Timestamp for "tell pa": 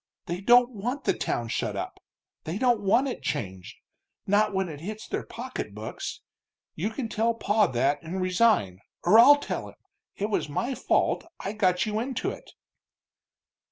7.07-7.67